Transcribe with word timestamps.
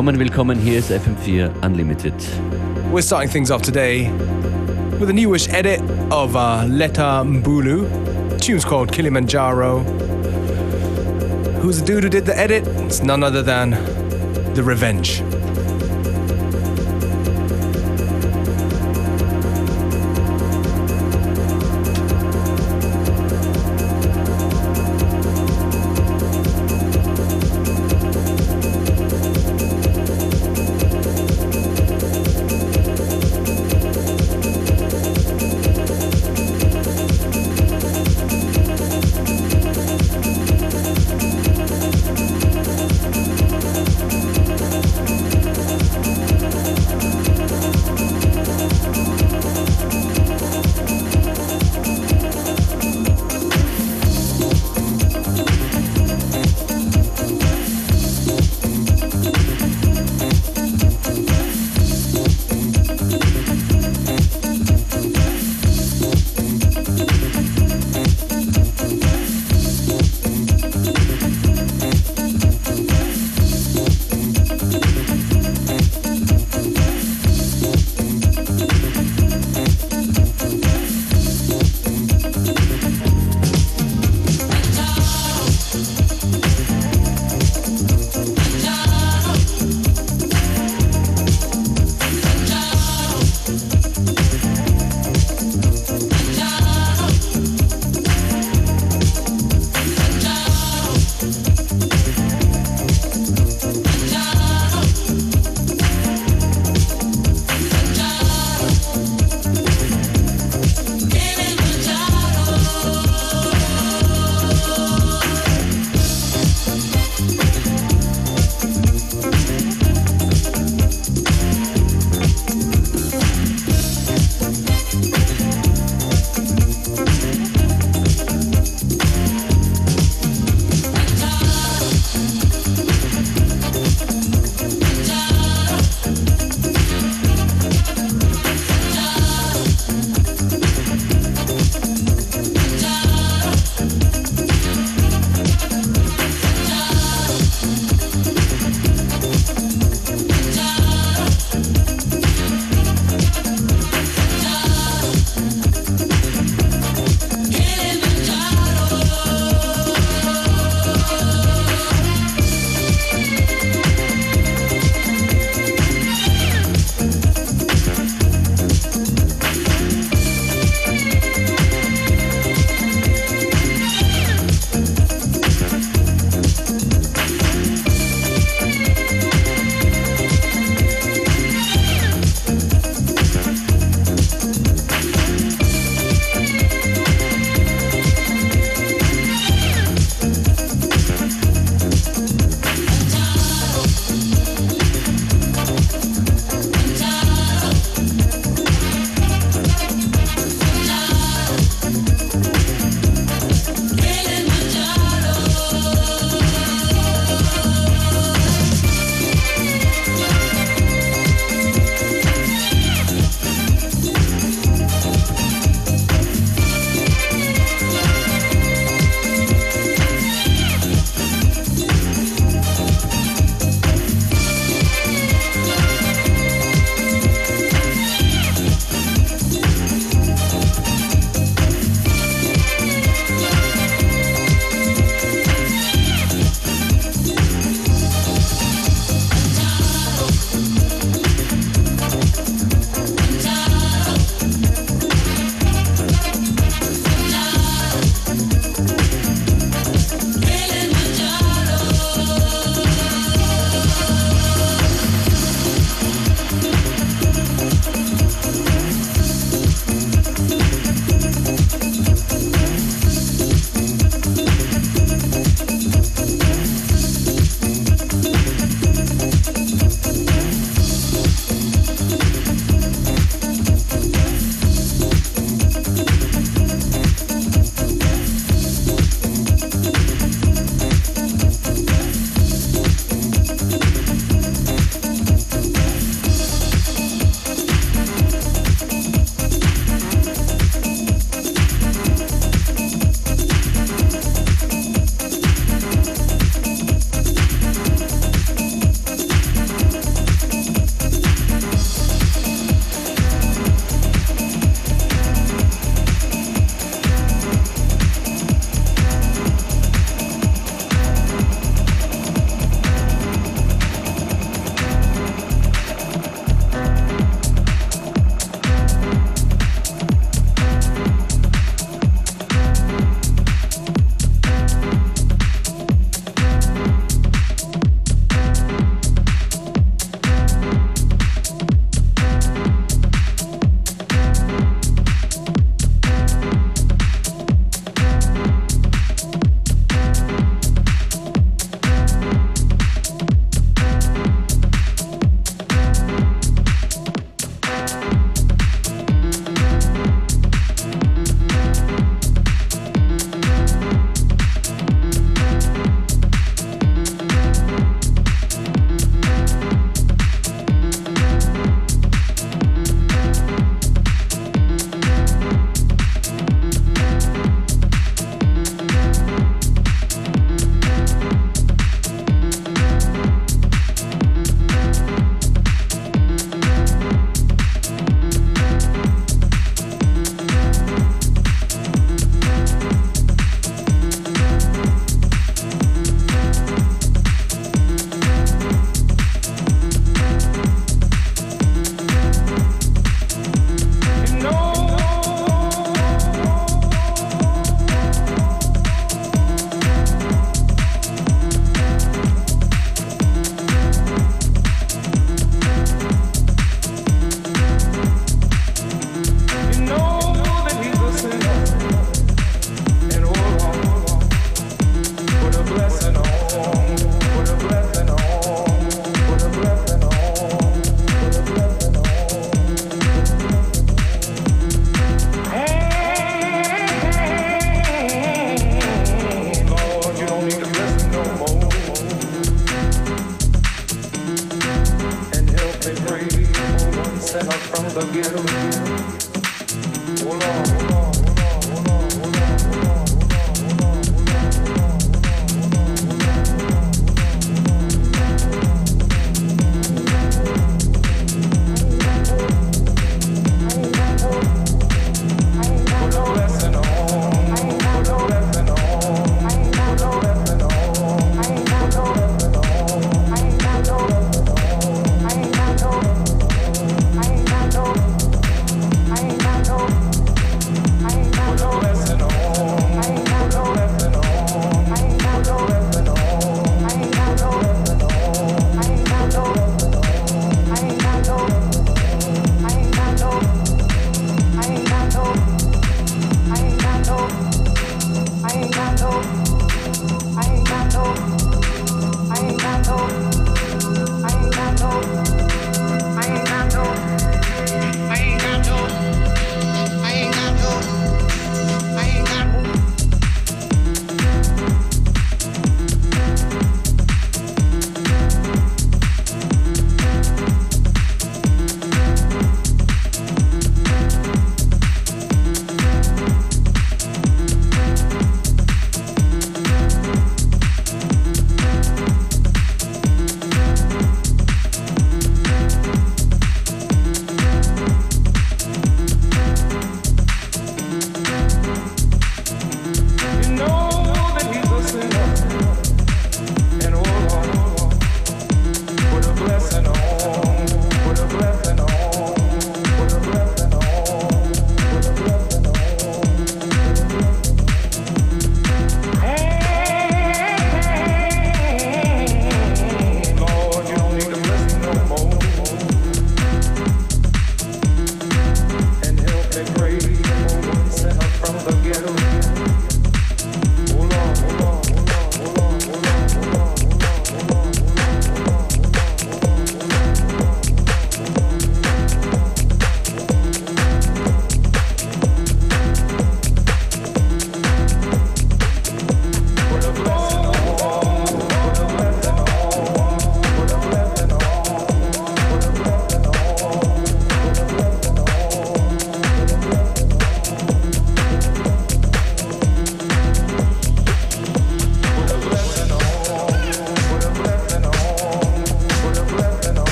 Willkommen, 0.00 0.18
willkommen. 0.18 0.58
Hier 0.58 0.78
ist 0.78 0.90
FM4 0.90 1.50
Unlimited. 1.60 2.14
We're 2.90 3.02
starting 3.02 3.28
things 3.30 3.50
off 3.50 3.60
today 3.60 4.10
with 4.98 5.10
a 5.10 5.12
newish 5.12 5.46
edit 5.50 5.82
of 6.10 6.34
uh, 6.34 6.64
Letta 6.66 7.22
Mbulu. 7.22 8.30
The 8.30 8.38
tune's 8.38 8.64
called 8.64 8.90
Kilimanjaro. 8.90 9.80
Who's 11.60 11.80
the 11.80 11.84
dude 11.84 12.04
who 12.04 12.08
did 12.08 12.24
the 12.24 12.34
edit? 12.34 12.66
It's 12.86 13.02
none 13.02 13.22
other 13.22 13.42
than 13.42 13.72
The 14.54 14.62
Revenge. 14.62 15.20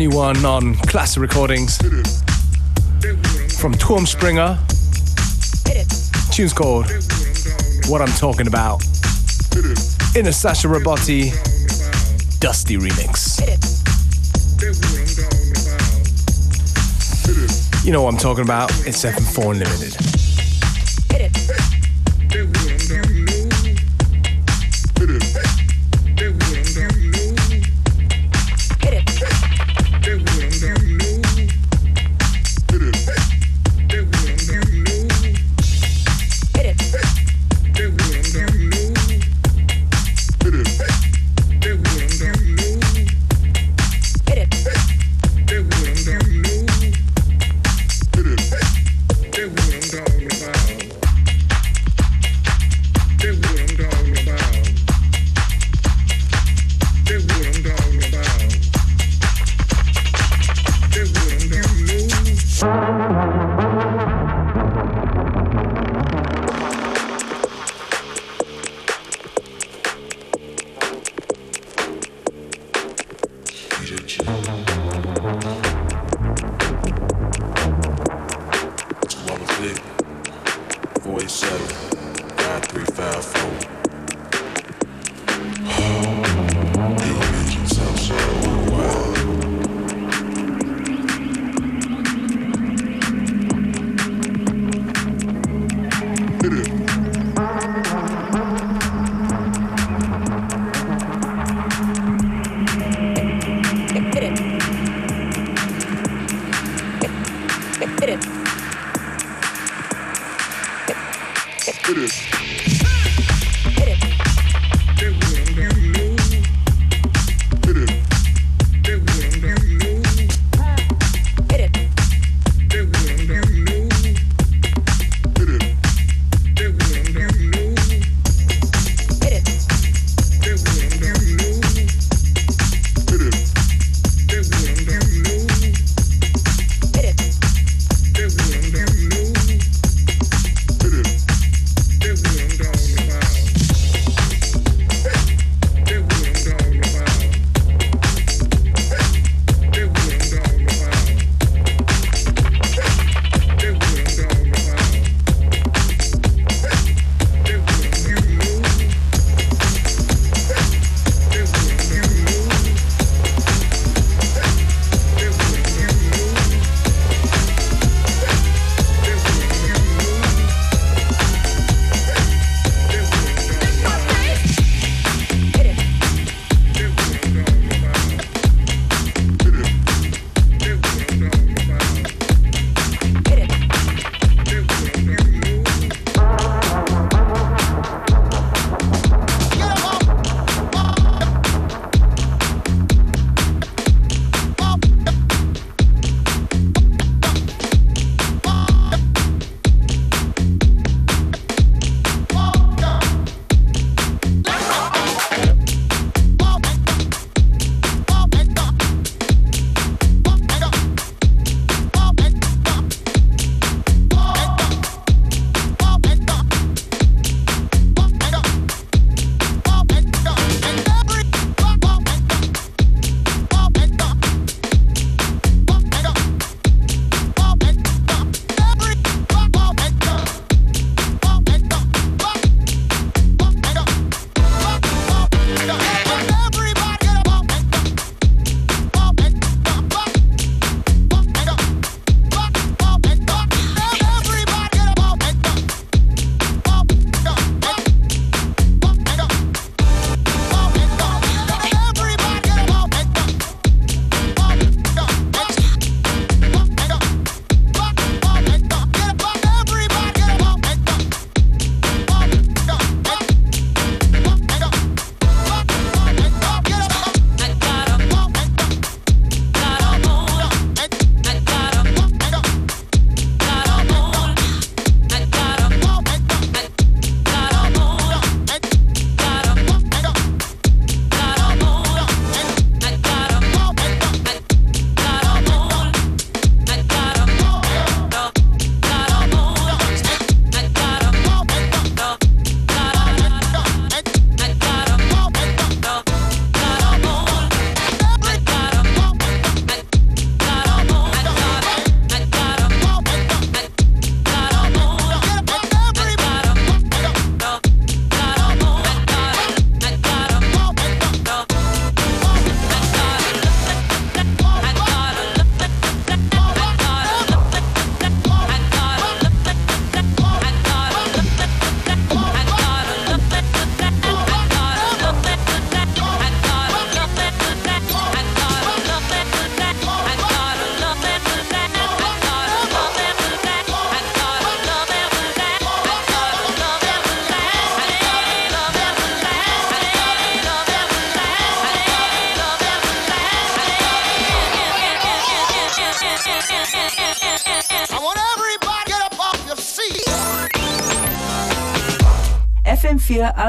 New 0.00 0.16
one 0.16 0.42
on 0.46 0.74
Classic 0.76 1.20
Recordings 1.20 1.76
from 3.60 3.74
Torm 3.74 4.06
Springer. 4.06 4.58
Tune's 6.32 6.54
called 6.54 6.86
What 7.86 8.00
I'm 8.00 8.08
Talking 8.16 8.46
About 8.46 8.82
in 10.16 10.26
a 10.26 10.32
Sasha 10.32 10.68
Robotti 10.68 11.32
Dusty 12.40 12.78
remix. 12.78 13.40
You 17.84 17.92
know 17.92 18.00
what 18.00 18.14
I'm 18.14 18.18
talking 18.18 18.44
about, 18.44 18.70
it's 18.86 19.04
FM4 19.04 19.52
Unlimited. 19.52 20.19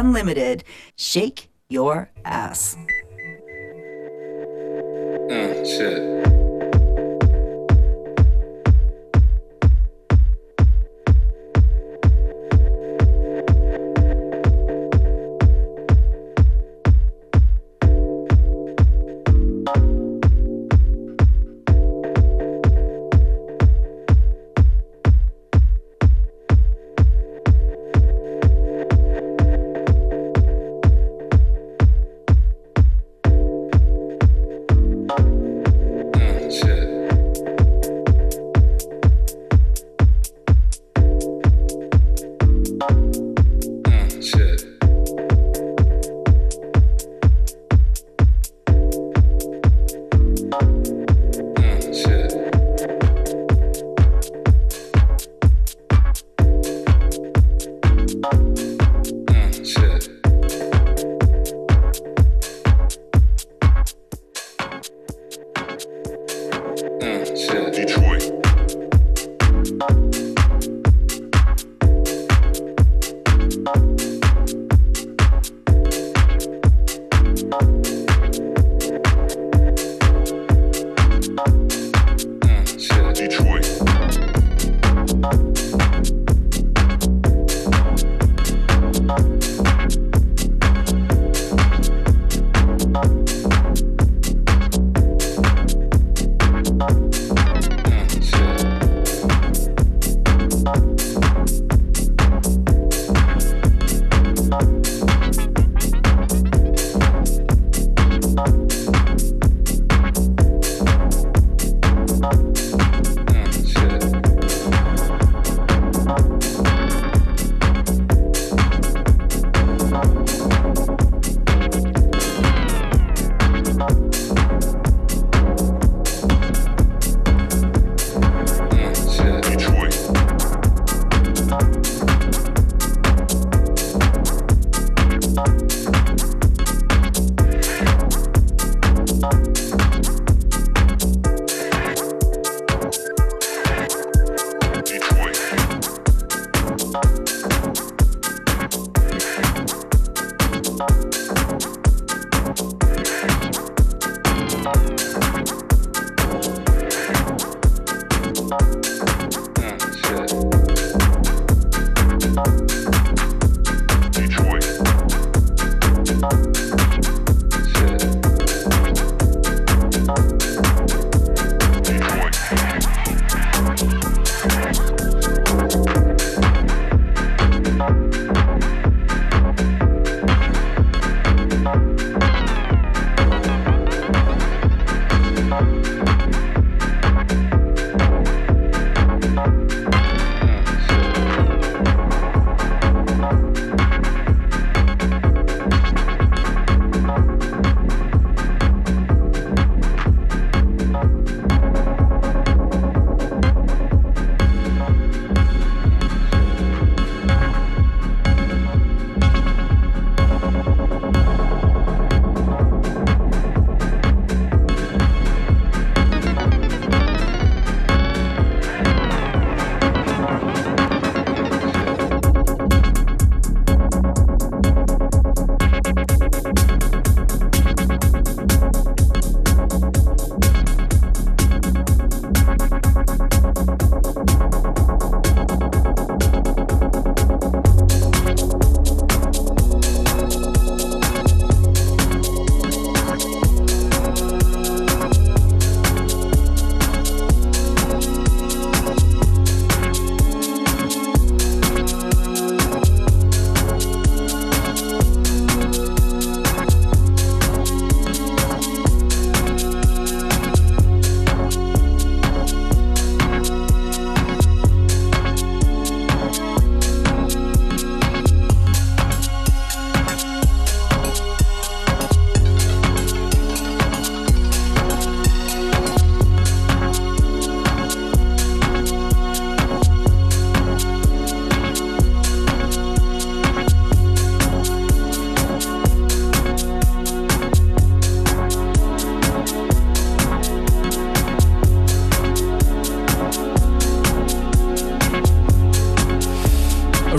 Unlimited. 0.02 0.64
Shake 0.96 1.51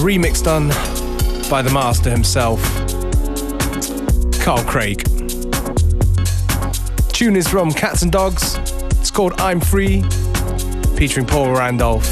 remix 0.02 0.42
done 0.42 0.66
by 1.48 1.62
the 1.62 1.70
master 1.72 2.10
himself, 2.10 2.60
Carl 4.42 4.64
Craig. 4.64 5.04
Tune 7.12 7.36
is 7.36 7.46
from 7.46 7.70
Cats 7.70 8.02
and 8.02 8.10
Dogs. 8.10 8.56
It's 8.98 9.12
called 9.12 9.32
I'm 9.40 9.60
Free, 9.60 10.02
featuring 10.96 11.24
Paul 11.24 11.52
Randolph. 11.52 12.04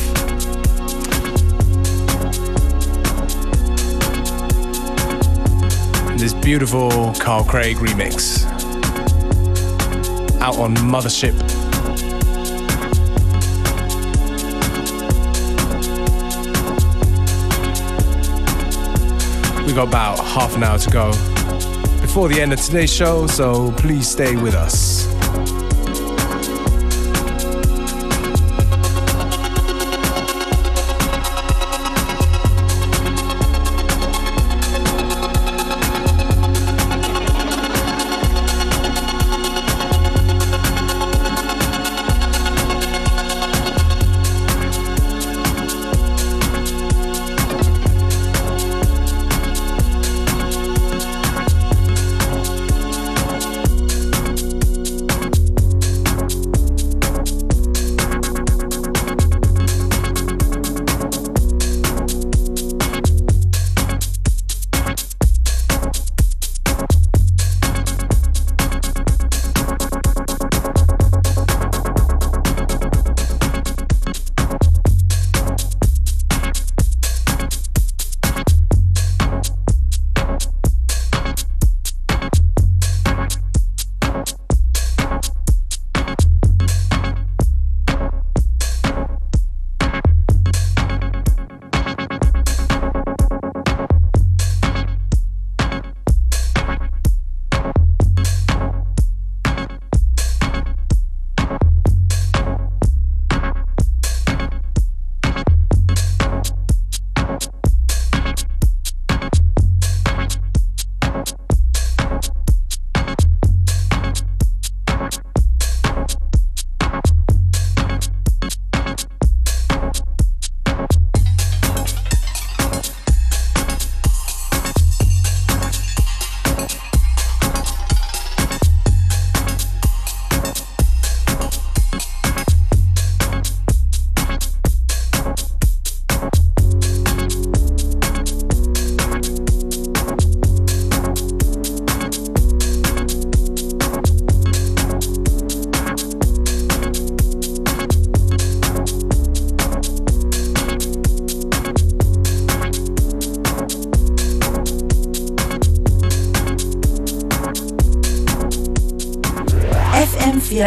This 6.16 6.32
beautiful 6.34 7.12
Carl 7.14 7.42
Craig 7.42 7.78
remix 7.78 8.44
out 10.40 10.58
on 10.58 10.76
Mothership 10.76 11.49
We 19.70 19.76
got 19.76 19.86
about 19.86 20.18
half 20.18 20.56
an 20.56 20.64
hour 20.64 20.78
to 20.78 20.90
go 20.90 21.12
before 22.00 22.28
the 22.28 22.40
end 22.40 22.52
of 22.52 22.60
today's 22.60 22.92
show, 22.92 23.28
so 23.28 23.70
please 23.76 24.08
stay 24.08 24.34
with 24.34 24.56
us. 24.56 24.99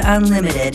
Unlimited. 0.03 0.72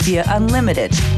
FM4 0.00 0.24
Unlimited. 0.34 1.09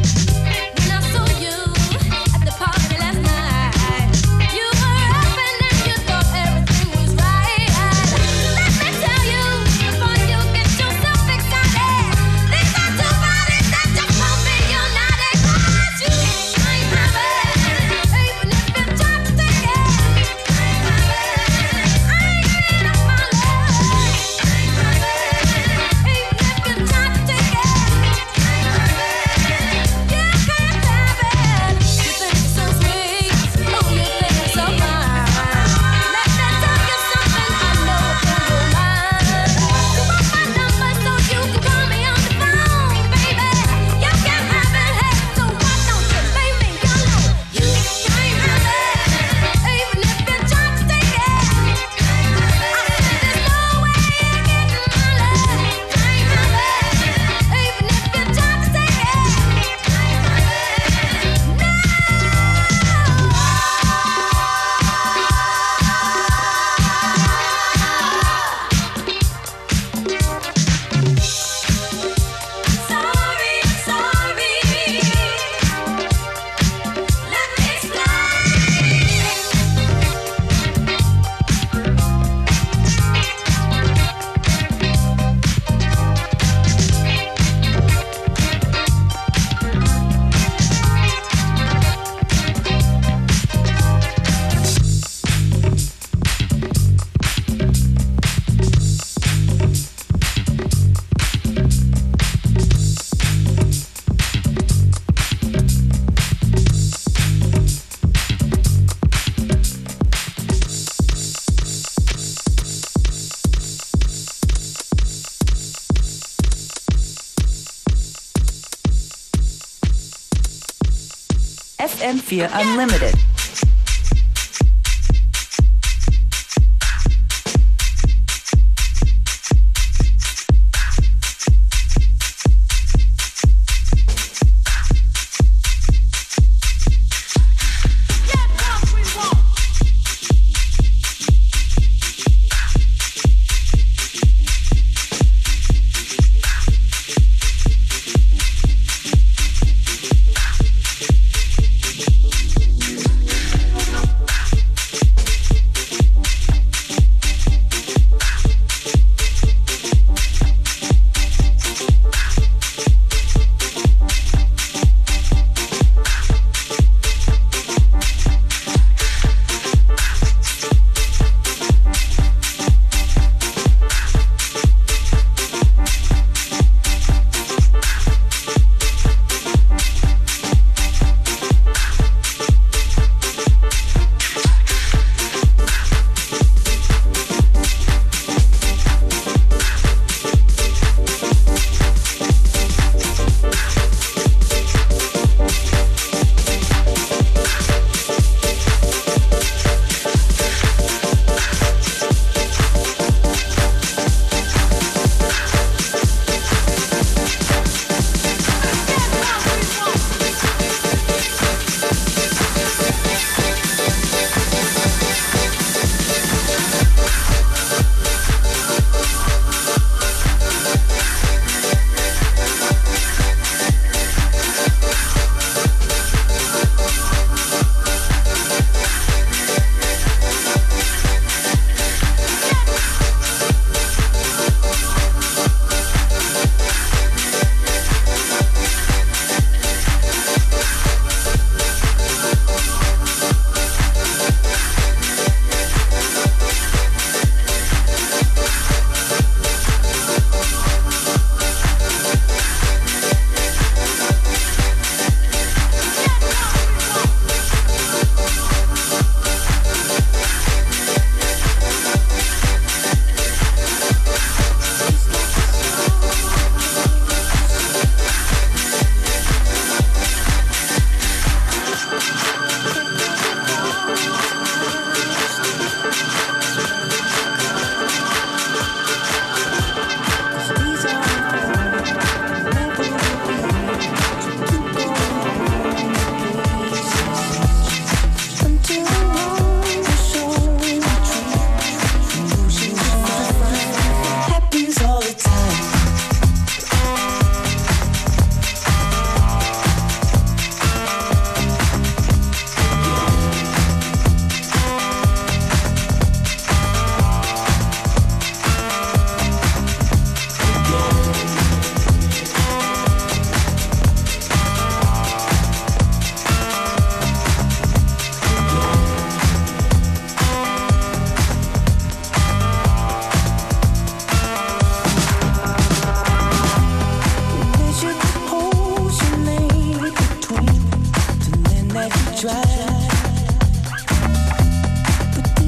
FM4 122.32 122.48
Unlimited. 122.54 123.31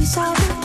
He's 0.04 0.18
out 0.18 0.63